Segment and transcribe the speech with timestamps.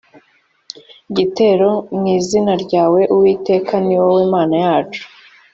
[1.15, 5.03] gitero mu izina ryawe uwiteka ni wowe mana yacu